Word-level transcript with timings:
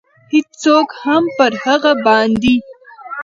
هېڅوک 0.33 0.89
هم 1.03 1.23
پر 1.37 1.51
هغه 1.63 1.93
باندې. 2.05 2.55